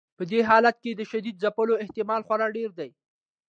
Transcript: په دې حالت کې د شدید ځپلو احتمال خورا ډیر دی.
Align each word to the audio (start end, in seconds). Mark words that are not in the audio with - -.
په 0.17 0.23
دې 0.31 0.39
حالت 0.49 0.75
کې 0.83 0.91
د 0.95 1.01
شدید 1.11 1.35
ځپلو 1.43 1.73
احتمال 1.83 2.21
خورا 2.27 2.47
ډیر 2.57 2.69
دی. 2.79 2.89